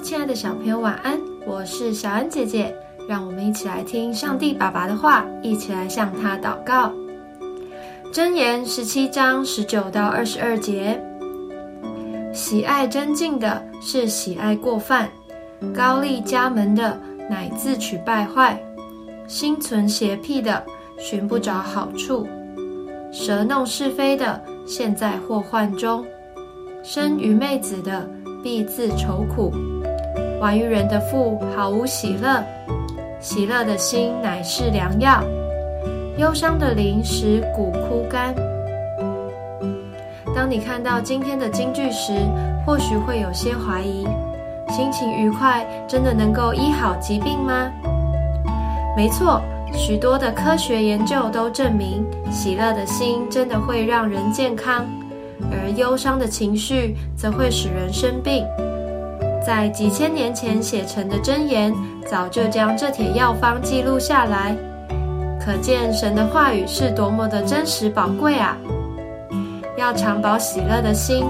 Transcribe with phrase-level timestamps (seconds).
[0.00, 1.20] 亲爱的小朋友，晚安！
[1.44, 2.74] 我是小恩姐姐，
[3.08, 6.92] 让我们一起来听上帝爸爸的话，一起来向他祷告。
[8.12, 11.02] 箴言十七章十九到二十二节：
[12.32, 15.10] 喜爱真敬的是喜爱过犯，
[15.74, 18.58] 高丽家门的乃自取败坏，
[19.26, 20.64] 心存邪僻的
[20.96, 22.26] 寻不着好处，
[23.10, 26.06] 舌弄是非的陷在祸患中，
[26.84, 28.08] 生愚昧子的
[28.42, 29.52] 必自愁苦。
[30.40, 32.44] 玩于人的腹毫无喜乐，
[33.20, 35.20] 喜乐的心乃是良药，
[36.16, 38.32] 忧伤的灵使骨枯干。
[40.36, 42.12] 当你看到今天的京剧时，
[42.64, 44.06] 或许会有些怀疑：
[44.70, 47.72] 心情愉快真的能够医好疾病吗？
[48.96, 49.42] 没错，
[49.74, 54.86] 许多的科学研究都证明，喜乐的心真的会让人健康，
[55.50, 58.46] 而忧伤的情绪则会使人生病。
[59.44, 61.72] 在几千年前写成的箴言，
[62.06, 64.54] 早就将这帖药方记录下来，
[65.40, 68.56] 可见神的话语是多么的真实宝贵啊！
[69.76, 71.24] 要常保喜乐的心，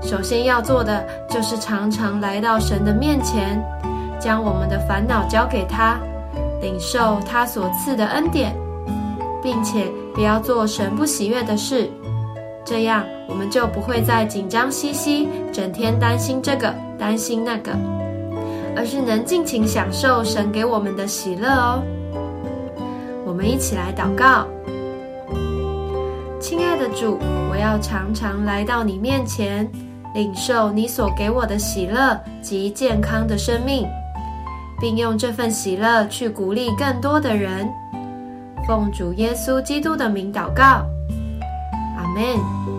[0.00, 3.62] 首先要做的就是常常来到神的面前，
[4.20, 5.98] 将我们的烦恼交给他，
[6.62, 8.54] 领受他所赐的恩典，
[9.42, 11.90] 并且不要做神不喜悦的事，
[12.64, 16.72] 这样我们就不会再紧张兮兮，整天担心这个。
[16.98, 17.72] 担心那个，
[18.76, 21.82] 而是能尽情享受神给我们的喜乐哦。
[23.24, 24.46] 我们一起来祷告，
[26.40, 27.18] 亲爱的主，
[27.50, 29.70] 我要常常来到你面前，
[30.14, 33.86] 领受你所给我的喜乐及健康的生命，
[34.80, 37.68] 并用这份喜乐去鼓励更多的人。
[38.66, 40.84] 奉主耶稣基督的名祷告，
[41.96, 42.77] 阿门。